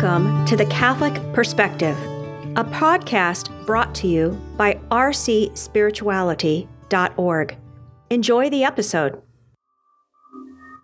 [0.00, 1.98] Welcome to the Catholic Perspective,
[2.54, 7.56] a podcast brought to you by rcspirituality.org.
[8.08, 9.20] Enjoy the episode.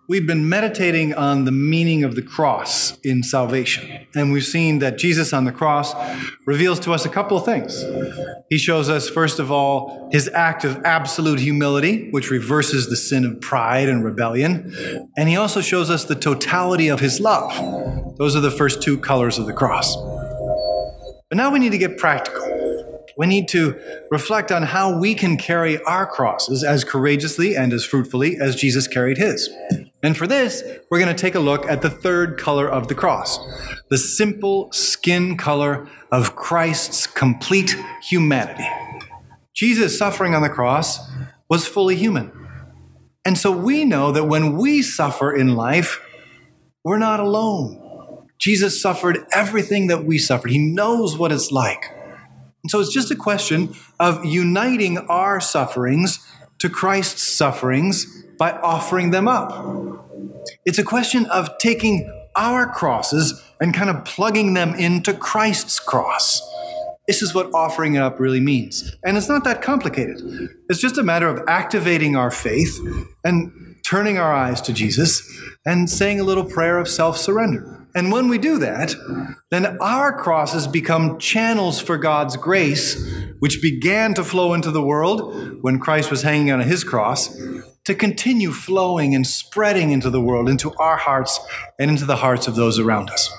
[0.07, 4.99] We've been meditating on the meaning of the cross in salvation, and we've seen that
[4.99, 5.95] Jesus on the cross
[6.45, 7.83] reveals to us a couple of things.
[8.47, 13.25] He shows us, first of all, his act of absolute humility, which reverses the sin
[13.25, 17.51] of pride and rebellion, and he also shows us the totality of his love.
[18.19, 19.95] Those are the first two colors of the cross.
[21.29, 22.43] But now we need to get practical.
[23.17, 23.79] We need to
[24.11, 28.87] reflect on how we can carry our crosses as courageously and as fruitfully as Jesus
[28.87, 29.49] carried his.
[30.05, 32.95] And for this, we're going to take a look at the third color of the
[32.95, 33.39] cross
[33.89, 38.67] the simple skin color of Christ's complete humanity.
[39.55, 40.99] Jesus' suffering on the cross
[41.49, 42.31] was fully human.
[43.25, 45.99] And so we know that when we suffer in life,
[46.83, 48.27] we're not alone.
[48.39, 51.85] Jesus suffered everything that we suffered, He knows what it's like.
[52.63, 56.19] And so it's just a question of uniting our sufferings
[56.59, 59.94] to Christ's sufferings by offering them up.
[60.65, 66.41] It's a question of taking our crosses and kind of plugging them into Christ's cross.
[67.07, 68.95] This is what offering it up really means.
[69.03, 70.49] And it's not that complicated.
[70.69, 72.79] It's just a matter of activating our faith
[73.23, 75.21] and turning our eyes to Jesus
[75.65, 77.85] and saying a little prayer of self surrender.
[77.93, 78.93] And when we do that,
[79.51, 83.01] then our crosses become channels for God's grace,
[83.39, 87.39] which began to flow into the world when Christ was hanging on his cross,
[87.85, 91.39] to continue flowing and spreading into the world, into our hearts,
[91.79, 93.31] and into the hearts of those around us.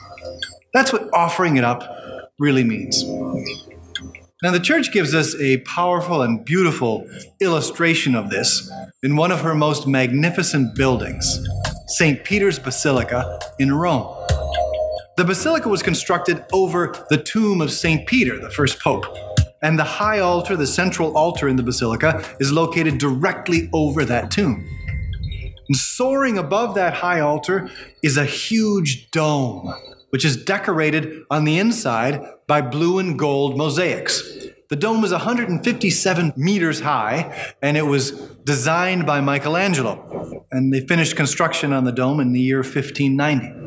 [0.72, 3.04] That's what offering it up really means.
[4.42, 7.08] Now, the church gives us a powerful and beautiful
[7.40, 8.70] illustration of this
[9.02, 11.40] in one of her most magnificent buildings,
[11.88, 12.22] St.
[12.22, 14.14] Peter's Basilica in Rome.
[15.16, 18.06] The basilica was constructed over the tomb of St.
[18.06, 19.06] Peter, the first pope.
[19.62, 24.30] And the high altar, the central altar in the basilica, is located directly over that
[24.30, 24.68] tomb.
[25.68, 27.70] And soaring above that high altar
[28.02, 29.74] is a huge dome,
[30.10, 34.22] which is decorated on the inside by blue and gold mosaics.
[34.68, 38.12] The dome is 157 meters high, and it was
[38.44, 40.44] designed by Michelangelo.
[40.50, 43.66] And they finished construction on the dome in the year 1590.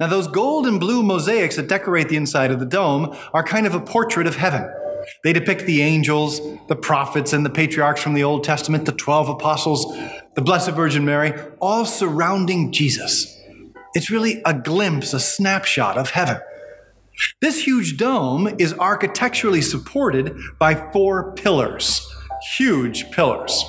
[0.00, 3.66] Now, those gold and blue mosaics that decorate the inside of the dome are kind
[3.66, 4.70] of a portrait of heaven.
[5.24, 9.28] They depict the angels, the prophets, and the patriarchs from the Old Testament, the 12
[9.28, 9.96] apostles,
[10.34, 13.32] the Blessed Virgin Mary, all surrounding Jesus.
[13.94, 16.40] It's really a glimpse, a snapshot of heaven.
[17.40, 22.06] This huge dome is architecturally supported by four pillars,
[22.58, 23.64] huge pillars.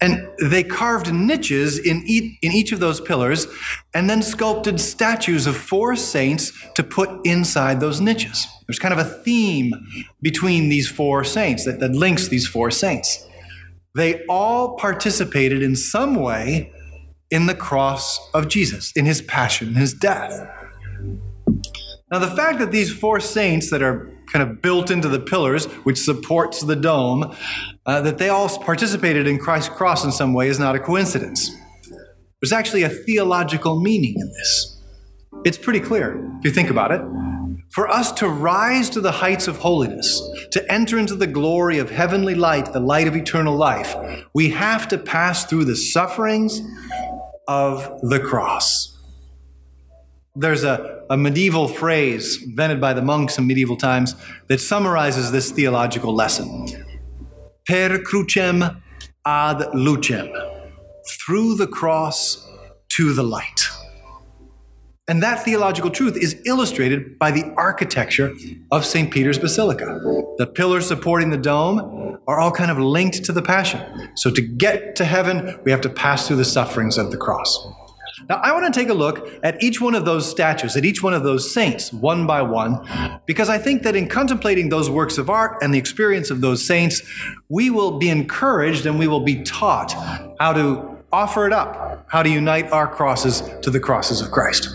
[0.00, 3.46] And they carved niches in each, in each of those pillars
[3.94, 8.46] and then sculpted statues of four saints to put inside those niches.
[8.66, 9.72] There's kind of a theme
[10.20, 13.26] between these four saints that, that links these four saints.
[13.94, 16.72] They all participated in some way
[17.30, 20.46] in the cross of Jesus, in his passion, his death.
[22.10, 25.66] Now, the fact that these four saints that are kind of built into the pillars,
[25.84, 27.34] which supports the dome,
[27.86, 31.50] uh, that they all participated in Christ's cross in some way is not a coincidence.
[32.40, 34.80] There's actually a theological meaning in this.
[35.44, 37.00] It's pretty clear if you think about it.
[37.70, 40.22] For us to rise to the heights of holiness,
[40.52, 43.94] to enter into the glory of heavenly light, the light of eternal life,
[44.34, 46.62] we have to pass through the sufferings
[47.48, 48.96] of the cross.
[50.34, 54.14] There's a, a medieval phrase invented by the monks in medieval times
[54.48, 56.66] that summarizes this theological lesson
[57.66, 58.80] per crucem
[59.26, 60.30] ad lucem,
[61.08, 62.48] through the cross
[62.88, 63.62] to the light.
[65.08, 68.34] And that theological truth is illustrated by the architecture
[68.72, 69.10] of St.
[69.10, 70.00] Peter's Basilica.
[70.38, 73.80] The pillars supporting the dome are all kind of linked to the Passion.
[74.16, 77.68] So to get to heaven, we have to pass through the sufferings of the cross.
[78.28, 81.02] Now, I want to take a look at each one of those statues, at each
[81.02, 85.18] one of those saints, one by one, because I think that in contemplating those works
[85.18, 87.02] of art and the experience of those saints,
[87.48, 89.92] we will be encouraged and we will be taught
[90.40, 94.68] how to offer it up, how to unite our crosses to the crosses of Christ.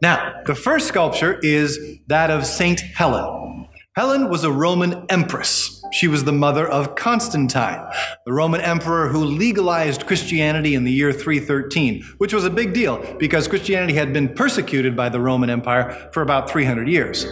[0.00, 1.78] Now, the first sculpture is
[2.08, 3.68] that of Saint Helen.
[3.96, 5.73] Helen was a Roman empress.
[5.94, 7.80] She was the mother of Constantine,
[8.26, 12.98] the Roman emperor who legalized Christianity in the year 313, which was a big deal
[13.20, 17.24] because Christianity had been persecuted by the Roman Empire for about 300 years.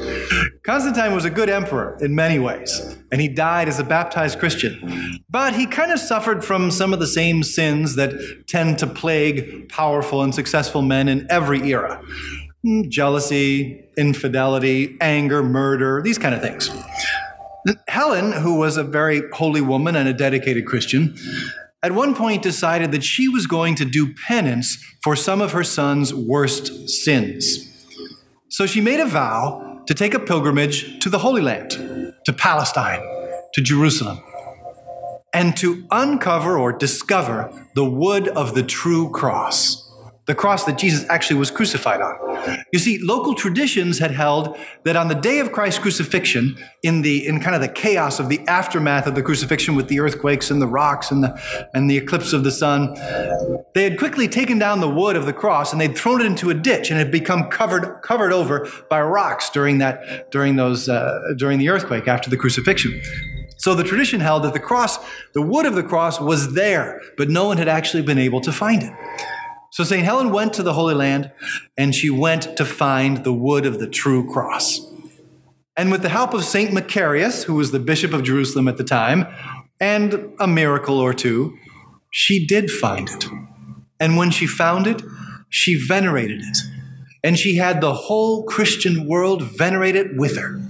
[0.63, 5.21] Constantine was a good emperor in many ways, and he died as a baptized Christian.
[5.29, 8.13] But he kind of suffered from some of the same sins that
[8.47, 12.01] tend to plague powerful and successful men in every era.
[12.65, 16.71] Hmm, jealousy, infidelity, anger, murder, these kind of things.
[17.89, 21.17] Helen, who was a very holy woman and a dedicated Christian,
[21.83, 25.65] at one point decided that she was going to do penance for some of her
[25.65, 27.69] son's worst sins.
[28.49, 31.71] So she made a vow to take a pilgrimage to the Holy Land,
[32.25, 33.01] to Palestine,
[33.55, 34.23] to Jerusalem,
[35.35, 39.82] and to uncover or discover the wood of the true cross
[40.27, 42.65] the cross that Jesus actually was crucified on.
[42.73, 47.27] You see, local traditions had held that on the day of Christ's crucifixion, in the
[47.27, 50.63] in kind of the chaos of the aftermath of the crucifixion with the earthquakes and
[50.63, 52.95] the rocks and the and the eclipse of the sun,
[53.75, 56.51] they had quickly taken down the wood of the cross and they'd thrown it into
[56.51, 60.89] a ditch and it had become covered covered over by rocks during that during those
[60.89, 63.01] uh, during the earthquake after the crucifixion.
[63.57, 64.99] So the tradition held that the cross,
[65.35, 68.51] the wood of the cross was there, but no one had actually been able to
[68.51, 68.93] find it.
[69.73, 70.05] So St.
[70.05, 71.33] Helen went to the Holy Land
[71.79, 74.83] and she went to find the wood of the true cross.
[75.79, 76.73] And with the help of St.
[76.73, 79.27] Macarius, who was the Bishop of Jerusalem at the time,
[79.81, 81.57] and a miracle or two,
[82.11, 83.25] she did find it.
[83.99, 85.01] And when she found it,
[85.49, 86.59] she venerated it.
[87.25, 90.61] And she had the whole Christian world venerate it with her.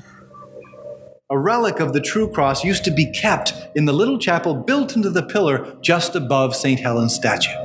[1.29, 4.95] A relic of the true cross used to be kept in the little chapel built
[4.95, 6.79] into the pillar just above St.
[6.79, 7.62] Helen's statue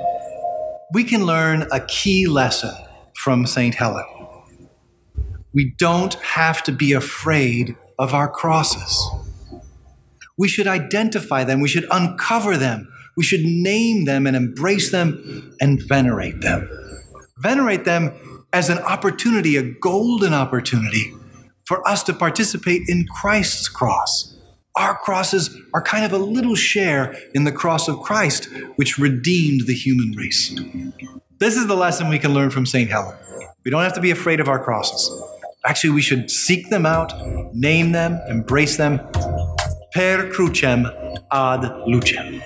[0.94, 2.74] we can learn a key lesson
[3.16, 3.76] from St.
[3.76, 4.06] Helen.
[5.54, 9.10] We don't have to be afraid of our crosses.
[10.38, 12.88] We should identify them, we should uncover them,
[13.18, 16.70] we should name them and embrace them and venerate them.
[17.40, 21.14] Venerate them as an opportunity, a golden opportunity
[21.66, 24.37] for us to participate in Christ's cross
[24.78, 29.68] our crosses are kind of a little share in the cross of Christ, which redeemed
[29.68, 30.56] the human race.
[31.40, 32.90] This is the lesson we can learn from St.
[32.90, 33.18] Helen.
[33.66, 35.12] We don't have to be afraid of our crosses.
[35.66, 37.12] Actually, we should seek them out,
[37.54, 39.00] name them, embrace them.
[39.94, 40.86] Per crucem
[41.32, 42.42] ad lucem.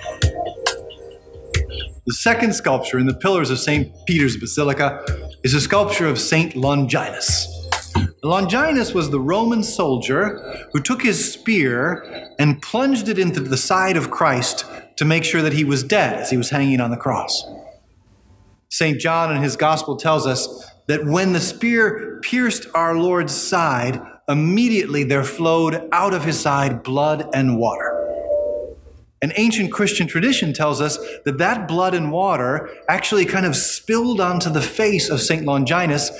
[2.06, 3.92] The second sculpture in the pillars of St.
[4.06, 5.04] Peter's Basilica
[5.44, 6.56] is a sculpture of St.
[6.56, 7.51] Longinus.
[8.24, 13.96] Longinus was the Roman soldier who took his spear and plunged it into the side
[13.96, 14.64] of Christ
[14.96, 17.44] to make sure that he was dead as he was hanging on the cross.
[18.68, 19.00] St.
[19.00, 25.02] John in his gospel tells us that when the spear pierced our Lord's side, immediately
[25.02, 27.98] there flowed out of his side blood and water.
[29.20, 34.20] An ancient Christian tradition tells us that that blood and water actually kind of spilled
[34.20, 35.44] onto the face of St.
[35.44, 36.10] Longinus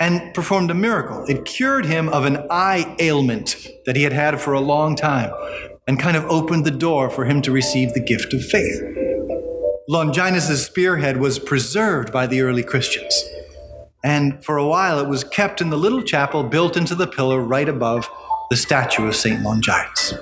[0.00, 1.24] and performed a miracle.
[1.26, 5.32] It cured him of an eye ailment that he had had for a long time
[5.86, 8.82] and kind of opened the door for him to receive the gift of faith.
[9.88, 13.24] Longinus' spearhead was preserved by the early Christians.
[14.04, 17.40] And for a while, it was kept in the little chapel built into the pillar
[17.40, 18.08] right above
[18.50, 19.42] the statue of St.
[19.42, 20.14] Longinus.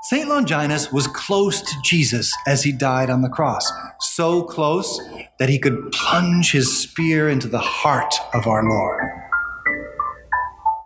[0.00, 0.28] St.
[0.28, 3.68] Longinus was close to Jesus as he died on the cross,
[3.98, 5.00] so close
[5.40, 9.02] that he could plunge his spear into the heart of our Lord.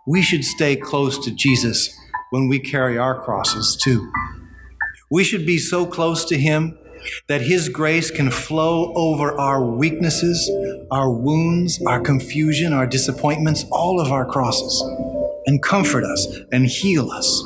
[0.07, 1.95] We should stay close to Jesus
[2.31, 4.11] when we carry our crosses too.
[5.11, 6.75] We should be so close to him
[7.27, 10.49] that his grace can flow over our weaknesses,
[10.89, 14.81] our wounds, our confusion, our disappointments, all of our crosses,
[15.45, 17.45] and comfort us and heal us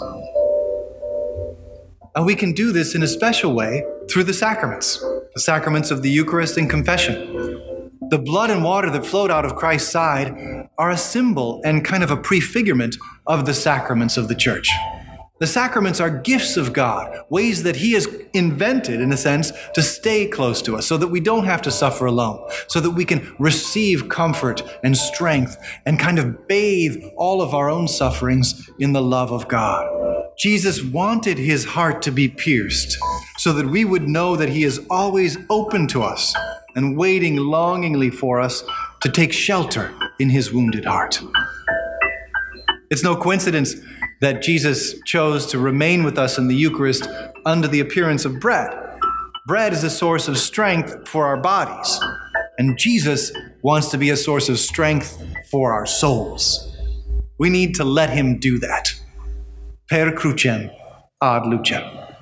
[2.18, 4.98] and we can do this in a special way through the sacraments,
[5.36, 7.92] the sacraments of the Eucharist and confession.
[8.10, 12.02] The blood and water that flowed out of Christ's side are a symbol and kind
[12.02, 12.98] of a prefigurement
[13.28, 14.68] of the sacraments of the church.
[15.40, 19.84] The sacraments are gifts of God, ways that He has invented, in a sense, to
[19.84, 23.06] stay close to us so that we don't have to suffer alone, so that we
[23.06, 25.56] can receive comfort and strength
[25.86, 30.27] and kind of bathe all of our own sufferings in the love of God.
[30.38, 32.96] Jesus wanted His heart to be pierced
[33.38, 36.36] so that we would know that He is always open to us
[36.76, 38.64] and waiting longingly for us
[39.02, 41.20] to take shelter in His wounded heart.
[42.92, 43.76] It's no coincidence
[44.22, 47.08] that Jesus chose to remain with us in the Eucharist
[47.46, 48.72] under the appearance of bread.
[49.48, 52.00] Bread is a source of strength for our bodies,
[52.60, 53.32] and Jesus
[53.64, 56.78] wants to be a source of strength for our souls.
[57.40, 58.97] We need to let him do that.
[59.90, 60.70] Per crucem
[61.22, 62.16] ad lucem.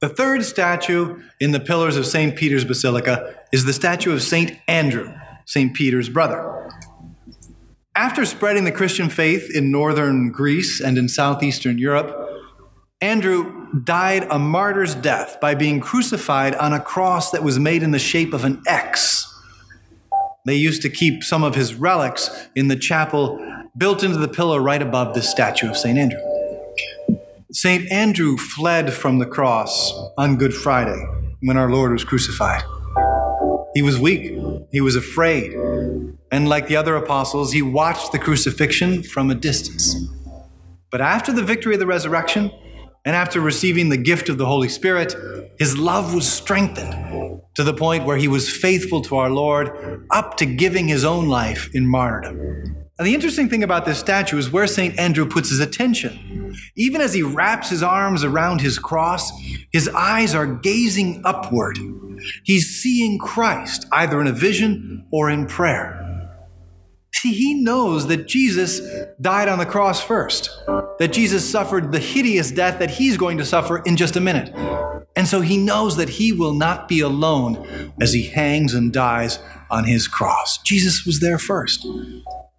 [0.00, 2.36] The third statue in the pillars of St.
[2.36, 4.58] Peter's Basilica is the statue of St.
[4.68, 5.12] Andrew,
[5.44, 5.74] St.
[5.74, 6.70] Peter's brother.
[7.96, 12.28] After spreading the Christian faith in northern Greece and in southeastern Europe,
[13.00, 17.92] Andrew died a martyr's death by being crucified on a cross that was made in
[17.92, 19.24] the shape of an X.
[20.46, 23.38] They used to keep some of his relics in the chapel
[23.78, 25.96] built into the pillar right above the statue of St.
[25.96, 26.18] Andrew.
[27.52, 27.90] St.
[27.92, 31.00] Andrew fled from the cross on Good Friday
[31.42, 32.62] when our Lord was crucified.
[33.74, 34.36] He was weak,
[34.72, 35.54] he was afraid,
[36.32, 39.94] and like the other apostles, he watched the crucifixion from a distance.
[40.90, 42.50] But after the victory of the resurrection,
[43.04, 45.14] and after receiving the gift of the Holy Spirit,
[45.58, 50.36] his love was strengthened to the point where he was faithful to our Lord up
[50.38, 52.87] to giving his own life in martyrdom.
[52.98, 54.98] And the interesting thing about this statue is where St.
[54.98, 56.56] Andrew puts his attention.
[56.76, 59.30] Even as he wraps his arms around his cross,
[59.70, 61.78] his eyes are gazing upward.
[62.42, 66.04] He's seeing Christ either in a vision or in prayer.
[67.14, 68.80] See, he knows that Jesus
[69.20, 70.50] died on the cross first,
[70.98, 74.52] that Jesus suffered the hideous death that he's going to suffer in just a minute.
[75.16, 79.38] And so he knows that he will not be alone as he hangs and dies
[79.70, 80.58] on his cross.
[80.58, 81.86] Jesus was there first.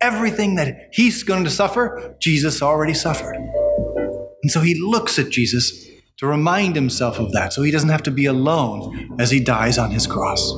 [0.01, 3.35] Everything that he's going to suffer, Jesus already suffered.
[3.35, 5.87] And so he looks at Jesus
[6.17, 9.77] to remind himself of that so he doesn't have to be alone as he dies
[9.77, 10.53] on his cross.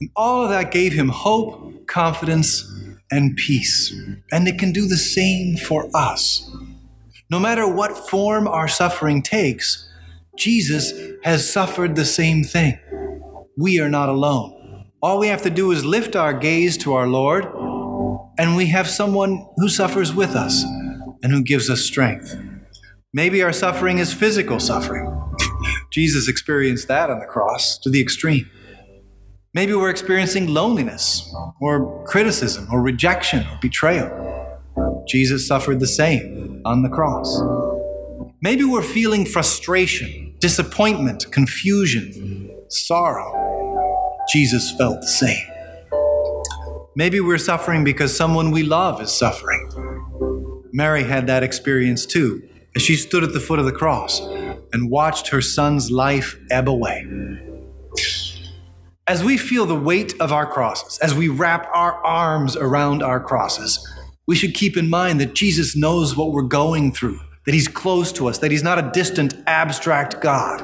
[0.00, 2.66] And all of that gave him hope, confidence,
[3.10, 3.94] and peace.
[4.32, 6.50] And it can do the same for us.
[7.30, 9.88] No matter what form our suffering takes,
[10.36, 12.78] Jesus has suffered the same thing.
[13.56, 14.86] We are not alone.
[15.02, 17.46] All we have to do is lift our gaze to our Lord,
[18.40, 20.64] and we have someone who suffers with us
[21.22, 22.34] and who gives us strength.
[23.12, 25.14] Maybe our suffering is physical suffering.
[25.92, 28.48] Jesus experienced that on the cross to the extreme.
[29.52, 31.30] Maybe we're experiencing loneliness
[31.60, 34.08] or criticism or rejection or betrayal.
[35.06, 37.42] Jesus suffered the same on the cross.
[38.40, 44.16] Maybe we're feeling frustration, disappointment, confusion, sorrow.
[44.32, 45.49] Jesus felt the same.
[47.00, 49.70] Maybe we're suffering because someone we love is suffering.
[50.70, 54.20] Mary had that experience too, as she stood at the foot of the cross
[54.74, 57.06] and watched her son's life ebb away.
[59.06, 63.18] As we feel the weight of our crosses, as we wrap our arms around our
[63.18, 63.78] crosses,
[64.26, 68.12] we should keep in mind that Jesus knows what we're going through, that He's close
[68.12, 70.60] to us, that He's not a distant, abstract God.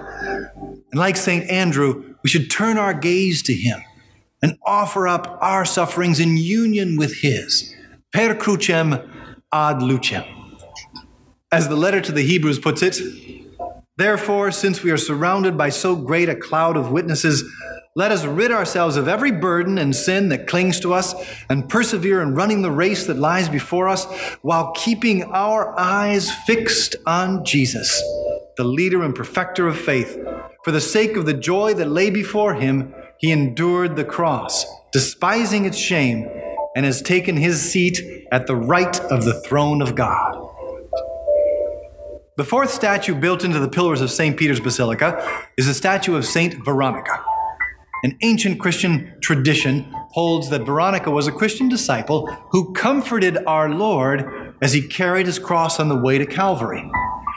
[0.55, 1.49] And like St.
[1.49, 3.81] Andrew, we should turn our gaze to Him
[4.47, 7.75] and offer up our sufferings in union with His.
[8.13, 8.93] Per crucem
[9.53, 10.25] ad lucem.
[11.51, 12.97] As the letter to the Hebrews puts it,
[13.97, 17.43] therefore, since we are surrounded by so great a cloud of witnesses,
[17.97, 21.13] let us rid ourselves of every burden and sin that clings to us
[21.51, 24.05] and persevere in running the race that lies before us
[24.43, 28.01] while keeping our eyes fixed on Jesus,
[28.57, 30.17] the leader and perfecter of faith.
[30.63, 35.65] For the sake of the joy that lay before him, he endured the cross, despising
[35.65, 36.29] its shame,
[36.75, 40.43] and has taken his seat at the right of the throne of God.
[42.37, 44.37] The fourth statue built into the pillars of St.
[44.37, 46.63] Peter's Basilica is a statue of St.
[46.65, 47.25] Veronica.
[48.03, 54.55] An ancient Christian tradition holds that Veronica was a Christian disciple who comforted our Lord
[54.61, 56.89] as he carried his cross on the way to Calvary.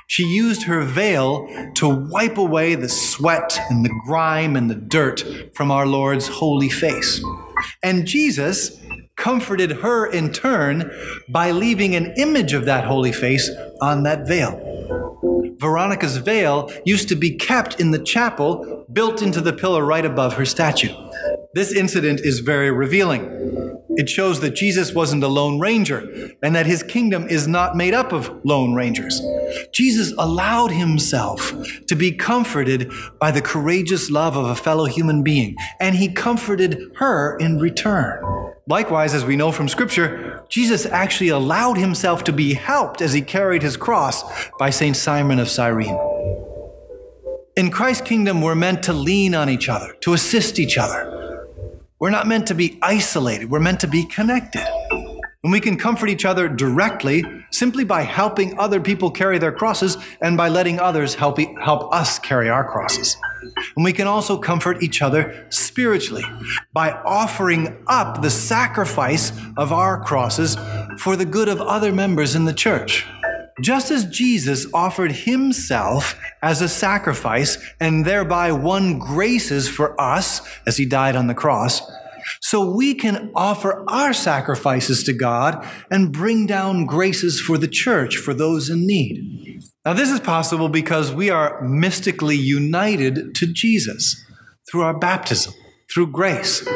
[0.10, 5.24] She used her veil to wipe away the sweat and the grime and the dirt
[5.54, 7.24] from our Lord's holy face.
[7.84, 8.82] And Jesus
[9.16, 10.92] comforted her in turn
[11.30, 13.52] by leaving an image of that holy face
[13.82, 14.58] on that veil.
[15.60, 20.34] Veronica's veil used to be kept in the chapel built into the pillar right above
[20.34, 20.90] her statue.
[21.56, 23.80] This incident is very revealing.
[23.98, 26.08] It shows that Jesus wasn't a lone ranger
[26.44, 29.20] and that his kingdom is not made up of lone rangers.
[29.74, 31.52] Jesus allowed himself
[31.88, 36.92] to be comforted by the courageous love of a fellow human being, and he comforted
[36.98, 38.24] her in return.
[38.68, 43.24] Likewise, as we know from Scripture, Jesus actually allowed himself to be helped as he
[43.24, 44.24] carried his cross
[44.60, 44.96] by St.
[44.96, 45.98] Simon of Cyrene.
[47.56, 51.19] In Christ's kingdom, we're meant to lean on each other, to assist each other.
[52.00, 54.66] We're not meant to be isolated, we're meant to be connected.
[55.44, 59.98] And we can comfort each other directly simply by helping other people carry their crosses
[60.22, 63.18] and by letting others help, help us carry our crosses.
[63.76, 66.24] And we can also comfort each other spiritually
[66.74, 70.58] by offering up the sacrifice of our crosses
[70.98, 73.06] for the good of other members in the church.
[73.62, 80.78] Just as Jesus offered himself as a sacrifice and thereby won graces for us as
[80.78, 81.82] he died on the cross,
[82.42, 88.18] so we can offer our sacrifices to God and bring down graces for the church
[88.18, 89.62] for those in need.
[89.86, 94.24] Now, this is possible because we are mystically united to Jesus
[94.70, 95.54] through our baptism,
[95.92, 96.68] through grace.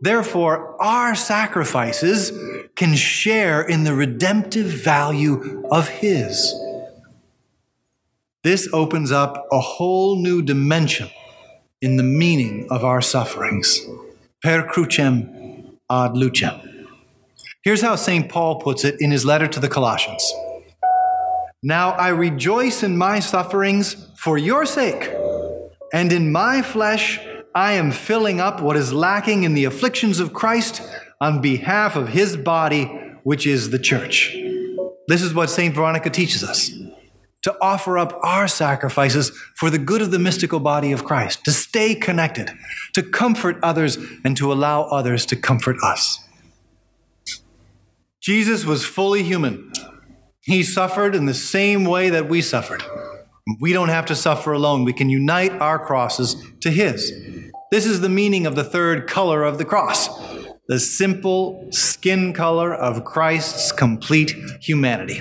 [0.00, 2.32] Therefore, our sacrifices
[2.76, 6.54] can share in the redemptive value of His.
[8.44, 11.08] This opens up a whole new dimension
[11.80, 13.80] in the meaning of our sufferings.
[14.42, 16.88] Per crucem ad lucem.
[17.62, 18.28] Here's how St.
[18.28, 20.24] Paul puts it in his letter to the Colossians
[21.62, 25.08] Now I rejoice in my sufferings for your sake,
[25.92, 27.20] and in my flesh
[27.54, 30.82] I am filling up what is lacking in the afflictions of Christ
[31.20, 32.86] on behalf of his body,
[33.22, 34.36] which is the church.
[35.06, 35.72] This is what St.
[35.72, 36.81] Veronica teaches us
[37.42, 41.52] to offer up our sacrifices for the good of the mystical body of Christ, to
[41.52, 42.50] stay connected,
[42.94, 46.18] to comfort others, and to allow others to comfort us.
[48.20, 49.72] Jesus was fully human.
[50.42, 52.82] He suffered in the same way that we suffered.
[53.60, 54.84] We don't have to suffer alone.
[54.84, 57.12] We can unite our crosses to His.
[57.72, 60.08] This is the meaning of the third color of the cross
[60.68, 64.30] the simple skin color of Christ's complete
[64.60, 65.20] humanity.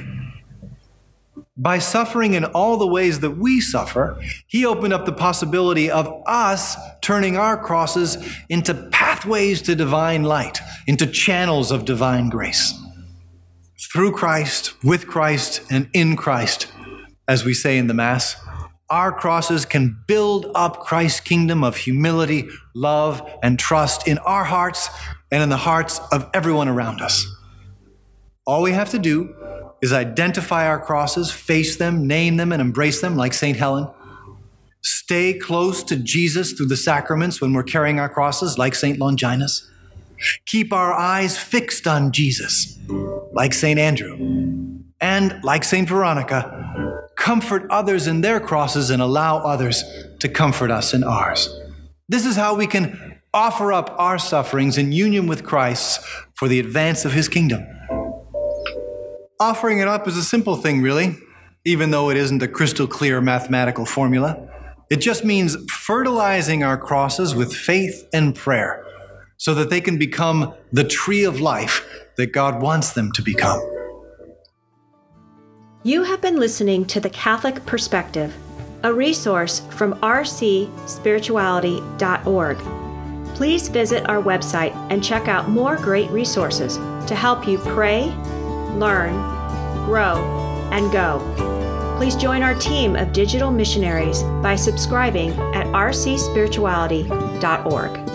[1.57, 6.23] By suffering in all the ways that we suffer, he opened up the possibility of
[6.25, 8.17] us turning our crosses
[8.47, 12.73] into pathways to divine light, into channels of divine grace.
[13.91, 16.67] Through Christ, with Christ, and in Christ,
[17.27, 18.37] as we say in the Mass,
[18.89, 24.89] our crosses can build up Christ's kingdom of humility, love, and trust in our hearts
[25.31, 27.25] and in the hearts of everyone around us.
[28.45, 29.35] All we have to do
[29.81, 33.57] is identify our crosses, face them, name them, and embrace them like St.
[33.57, 33.87] Helen.
[34.81, 38.99] Stay close to Jesus through the sacraments when we're carrying our crosses, like St.
[38.99, 39.69] Longinus.
[40.45, 42.77] Keep our eyes fixed on Jesus,
[43.33, 43.79] like St.
[43.79, 44.17] Andrew.
[44.99, 45.89] And like St.
[45.89, 49.83] Veronica, comfort others in their crosses and allow others
[50.19, 51.49] to comfort us in ours.
[52.07, 56.01] This is how we can offer up our sufferings in union with Christ
[56.35, 57.65] for the advance of his kingdom.
[59.41, 61.17] Offering it up is a simple thing, really,
[61.65, 64.47] even though it isn't a crystal clear mathematical formula.
[64.91, 68.85] It just means fertilizing our crosses with faith and prayer
[69.37, 71.83] so that they can become the tree of life
[72.17, 73.59] that God wants them to become.
[75.81, 78.37] You have been listening to The Catholic Perspective,
[78.83, 82.57] a resource from rcspirituality.org.
[83.33, 86.77] Please visit our website and check out more great resources
[87.07, 88.13] to help you pray
[88.77, 89.30] learn,
[89.85, 90.17] grow,
[90.71, 91.21] and go.
[91.97, 98.10] Please join our team of digital missionaries by subscribing at rcspirituality.org.